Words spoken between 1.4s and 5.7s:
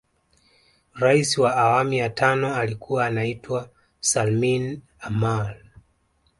awamu ya tano alikuwa anaitwa Salmin Amour